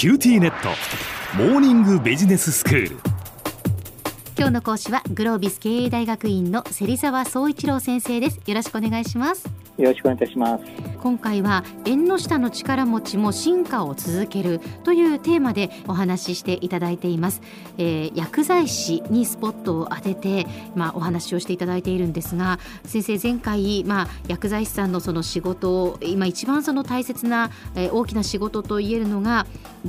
[0.00, 0.70] QTnet。
[1.36, 2.96] モーニングビジネススクール。
[4.34, 8.40] 今日の講師はグロービス経営大学院の芹沢宗一郎先生です。
[8.46, 9.59] よろしくお願いします。
[9.82, 10.90] よろしくお願いいたします。
[11.00, 17.40] 今回は縁の下の力持ちも進化を続けるというテーマでお話ししていただいています、
[17.78, 29.46] えー、薬剤師にスポットを当ててまあお話をしていただいているんですが先生前回まあ薬剤師さんのその仕事を今一番その大切な、えー、大きな仕事と言えるのが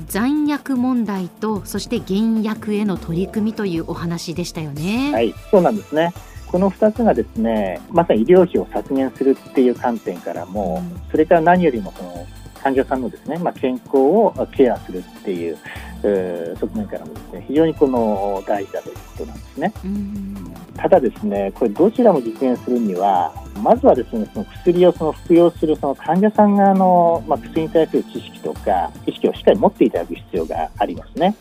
[0.08, 5.12] 残薬問題とそして減薬への取り組みというお話でしたよね。
[5.12, 6.14] はいそうなんですね
[6.52, 12.28] この2つがですねまさに医療費を削減するっていう観点からも、うん、それから何よりもその
[12.62, 15.58] 患者さんのですね、まあ、健康をケアするっていう、
[16.04, 19.74] えー、側面からもですね非常にこの大事だということなんですね。
[20.78, 31.36] ただですねこれどちらも実現するにはまずはですねその薬をその服用するその患者さん側の、まあ、薬に対する知識とか意識をしっかり持っていただく必要がありますね。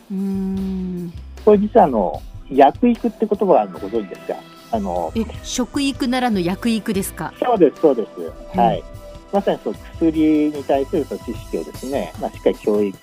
[1.45, 4.49] これ実はあの薬育って言葉があるのご存知ですか？
[4.73, 7.32] あの食育ならぬ薬育ですか？
[7.38, 8.85] そうですそうです、うん、はい。
[9.32, 12.99] まさにそう薬に対するその知識をですね、まあ、しっかり教育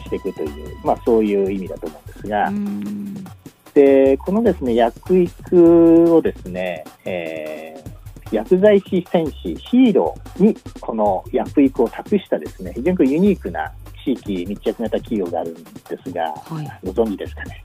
[0.00, 2.52] していくという、まあ、そういう意味だと思うんですが、
[3.74, 13.72] でこのですね薬育をですね、えー、薬剤師戦士ヒーローにこの薬育を託したですね非常にユニークな
[14.04, 15.70] 地域密着型企業があるんで
[16.04, 17.64] すが、はい、ご存知ですかね？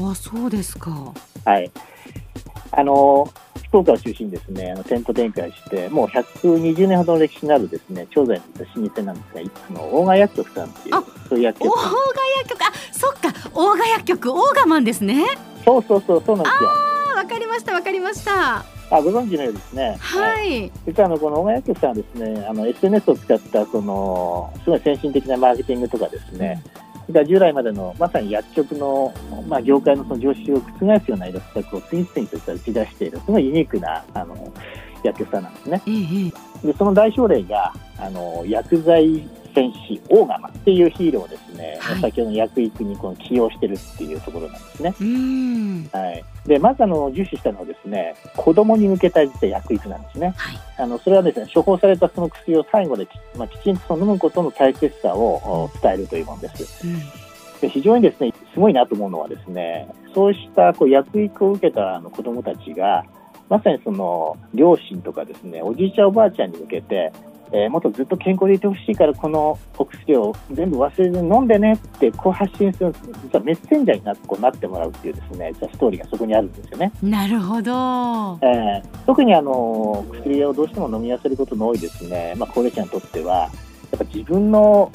[0.00, 0.90] あそうですか。
[1.44, 1.70] はい。
[2.72, 3.28] あの
[3.68, 8.44] 福岡を中心にですねあの店舗展開してもう120年ほどの歴史のあるですね調剤の
[8.84, 10.94] 老舗なんですがあの大賀薬局さんっていう
[11.28, 11.78] そういう薬局。
[11.78, 11.88] 大賀
[12.38, 12.62] 薬局。
[12.62, 15.24] あそっか大賀薬局大賀マンですね。
[15.64, 16.70] そうそうそうそうなんですよ。
[16.70, 18.64] あわかりましたわかりました。
[18.90, 19.96] あご存知のようですね。
[19.98, 20.48] はい。
[20.50, 26.62] はい、実はあのこの大賀薬局さんはですね、あの SNS を使ったそのすごい先進的なマーケティングとかですね、
[27.08, 29.12] うんが従来までのまさに薬局の、
[29.48, 34.52] まあ、業界のその常識を覆すようなイラストを次々と打ち出しているすごいユニークなあの
[35.02, 35.82] 薬局さんなんですね。
[36.64, 44.94] でその代表例があの薬剤戦士オーガマっていうヒーローをですね、はい、先ほどの薬育にこの起用してるっていうところなんですね。
[45.92, 50.34] はい、でまずあの重視したのはですね子供に向けた実は薬育なんですね。
[50.36, 56.86] はい、あのそれはですね処方されたその薬を最後で、まあ、きちんと飲むことの大切さを伝えるというものです。
[56.86, 57.00] うん
[57.62, 63.04] で非常にですねすごいなと思うのはですねそうしたこう薬育を受けたあの子どもたちが
[63.48, 67.12] まさにその両親とかですねおじいちゃんおばあちゃんに向けて
[67.54, 76.92] えー、もっとずっと健康でいてほしいからこのお薬を全部忘れずに飲んでねってこう発信する実はメッセンジャーになこうなってもらうっていうですねストーリーがそこにあるんですよね。
[77.02, 83.48] なるほど、えー、特にあの薬をどうしても飲みやせることの多いですね、まあ、高齢者にとってはや
[83.96, 84.90] っぱ自分の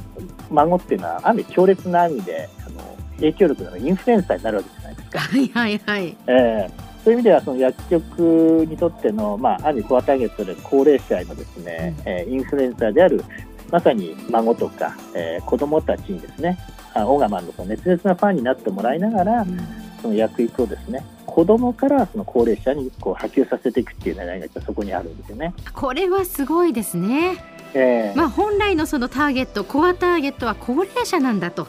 [0.49, 5.19] 孫っていうのはある意味強烈な意味であの影響力のインフルエンサーになるわけじゃないですか。
[5.19, 6.17] はいはいはい。
[6.27, 13.23] えーそういう意味ではその薬局にとっての、まあ、ある意味コアターゲットで高齢者へのですね、うん、えー、インフルエンサーである
[13.71, 16.59] まさに孫とか、えー、子供たちにですね
[16.95, 19.57] オガマンのその熱烈なファンになってもらいながら、うん、
[20.01, 25.53] その薬育をですね子供からその高齢者にこう波及させていくっていう狙いがそこにあるんですよね。
[25.73, 27.41] これはすごいですね。
[27.73, 31.67] えー、まあ本来のそのターゲットコアターゲットは高齢者なんだと。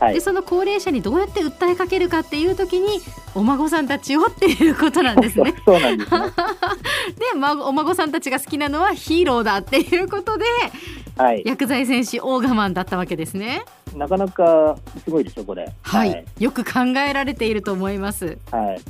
[0.00, 3.00] はい、でその高齢者にどうやって訴えかけるかっていう時に
[3.34, 5.54] お孫さんたちをっていうことなんですね。
[5.64, 6.20] そうなんですね
[7.32, 10.44] で、ま、お孫さんたちが好きなのはヒーローだっていうことで、
[11.16, 13.64] はい、薬剤戦士オーガマンだったわけですね。
[13.96, 18.38] なかなかすごいでしょこれ、はい、はい、よく考えられていると思います。
[18.50, 18.80] はい。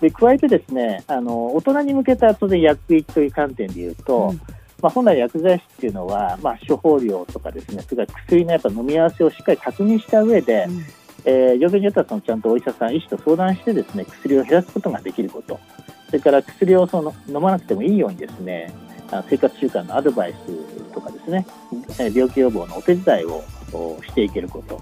[0.00, 4.32] で加えてですね、あの大人に向けた当然薬液という観点でいうと。
[4.32, 10.84] うんまあ、本来薬剤師っていうのは、まあ、処方量とかですねそれから薬のやっぱ飲み合わせをしっかり確認した上で、うん、
[11.24, 15.58] えー、状況によってはそのちゃんとお医者さん医師と相談してですね薬を減らすことができること。
[16.08, 18.72] それから薬をその飲まなくてもいいようにですね
[19.28, 21.46] 生活習慣のアドバイスとかですね
[22.14, 23.44] 病気予防のお手伝いを
[24.06, 24.80] していけること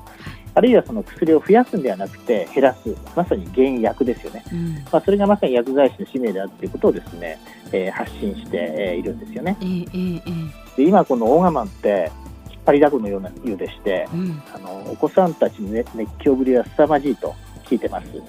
[0.56, 7.38] あるいはその薬を増やすんではなくて減らす、まさに減薬ですよね、うん、まあ、それがまさに薬剤師の使命であるということをですね、
[7.72, 9.56] えー、発信しているんですよね。
[9.60, 12.10] えーえー、で今、このオーガマンって
[12.50, 17.34] 引っ張りだこのような湯でして、うん、あのお子さんたちの、ね、熱狂ぶりは凄まじいと
[17.64, 18.06] 聞いてます。
[18.08, 18.22] はい。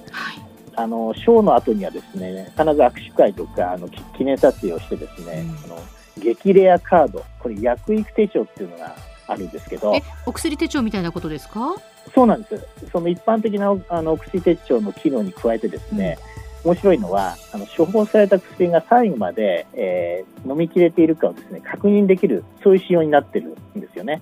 [0.76, 5.84] あのショーの後にはですね必ず握手会とかあの記念撮影をしてですね、うん、あの
[6.20, 7.24] 激レアカード。
[7.40, 8.96] これ薬育手帳っていうのが
[9.28, 9.94] あるんですけど。
[10.26, 11.74] お薬手帳みたいなことですか？
[12.14, 12.68] そうなんです。
[12.92, 16.18] その一般的なあのお薬手帳の機能に加えてですね、
[16.64, 24.22] うん、面白いのはあの処方された薬が最後まで、えー、飲み切れているかをですね確認できるそういう仕様になってるんですよね。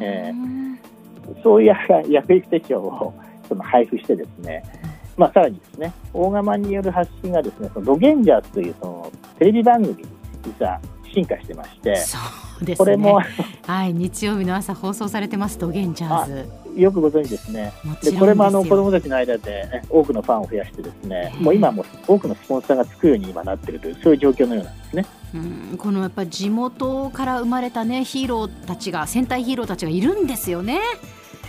[0.00, 1.74] えー、そういう
[2.08, 3.14] 薬液手帳を
[3.48, 4.62] その配布してですね、
[5.16, 10.04] まあ、さらにですね、大釜による発信がですね、そのドゲンジャーズというそのテレビ番組に
[10.44, 10.80] 実は
[11.12, 12.18] 進化してまして、そ
[12.60, 13.20] うですね、これも
[13.66, 16.63] はい日曜日の朝放送されてますドゲンジャーズ。
[16.76, 17.72] よくご存知ですね。
[18.02, 25.06] でこれもあの子どもたちの間で、ね、多くのファンを増やしてですね、もう今も多くのスポンサーがつくように今なっているというそういう状況のようなんですね。
[25.34, 30.80] うんこのやっぱ地元から生まれたねヒーローたちが戦隊ヒーローたちがいるんですよね。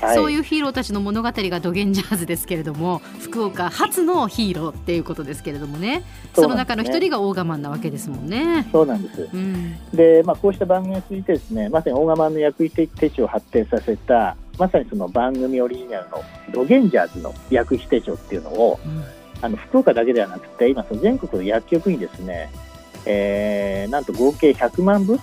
[0.02, 8.68] はい、そういうヒーローたちの物語がドゲンジャーズですけれども福岡初のヒーローっていうことですけれどもねその中の一人が大我慢なわけですもんね。
[8.72, 19.04] そうなんです、うん、で、まあ、こうした番組についてですねまさに大我慢の役員手帳を発展させたまさにその番組オリジナルのドゲンジャーズの薬費手帳っていうのを、うん、
[19.42, 22.50] あの福岡だけではなくて今その全国の薬局にですね、
[23.06, 25.20] えー、なんと合計100万部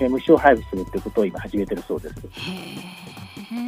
[0.00, 2.14] 無償配布するということを今始めてるそうです。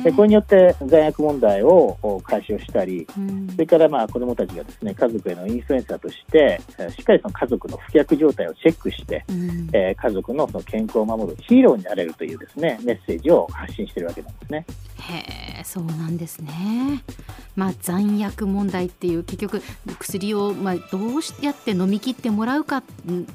[0.05, 6.61] でこれによって罪悪問題を解消したり、うん、それからまあ子どもたちがですね家族へのインフルエンサーとして
[6.97, 14.67] しっかりその家族の不脚状態をチェックして、うん、えー、家族のその健康を守るヒーローになれるというですねメッセージを発信しているわけなんですね。
[15.01, 17.03] へそうなんですね。
[17.57, 19.63] まあ、残薬問題っていう結局
[19.99, 22.83] 薬をまあどうやって飲み切ってもらうか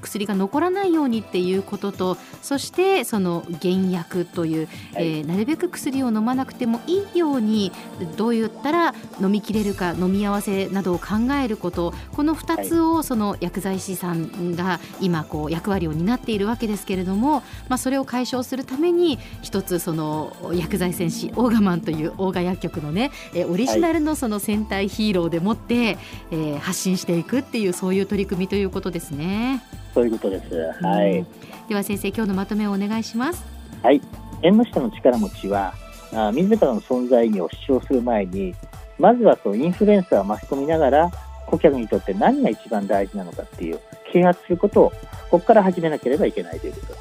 [0.01, 7.71] 薬が残らないようにっていうこととそしてその原薬という、はい、えー、なるべく薬を飲まなくてもいいように
[8.17, 23.11] どう言ったら飲みきれるか飲み合わせなどを考えることこの2つをその薬剤師さんが今こう役割を担っているわけですけれども、まあ、それを解消するために一つその薬剤戦士オーガマンというオーガ薬局のね
[23.49, 29.63] オリジナルのその戦隊ヒーローでもって、えー、発信していくっていうそういう取り組みということですね。
[29.93, 30.83] そういうことです。
[30.83, 31.25] はい。
[31.69, 33.45] では先生今日のまとめをお願いします。
[33.81, 34.01] はい。
[34.41, 35.73] 縁の下の力持ちは
[36.13, 38.53] あ自らの存在意義を主張する前に
[38.97, 41.11] まずはそのインフルエンサーを巻き込みながら
[41.47, 43.79] 顧客にとって何が一番大事なのかっていう
[44.11, 44.89] 啓発することを
[45.29, 46.87] ここから始めなければいけないということ。
[46.87, 46.99] です。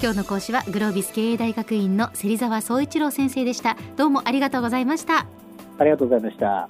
[0.00, 3.76] 今日の講師はグロービス経営大学院の芹沢総一郎先生でした。
[3.96, 5.26] どうもありがとうございました。
[5.78, 6.68] ありがとうございました。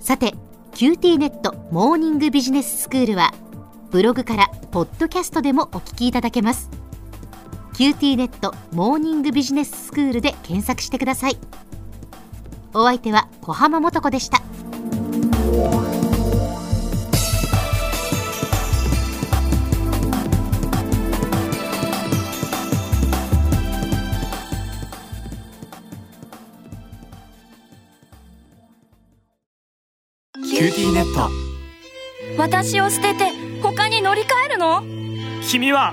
[0.00, 0.34] さて
[0.72, 3.32] QT ネットモーニングビジネススクールは
[3.90, 6.70] ブログからポッドキャストでもお聞きいただけます
[7.76, 11.36] QT ネットモーニングビジネススクールで検索してください。
[12.72, 14.38] お相手は小浜もとこでした。
[30.38, 31.28] キューティーネット。
[32.38, 33.30] 私を捨てて
[33.62, 34.82] 他に乗り換えるの？
[35.46, 35.92] 君は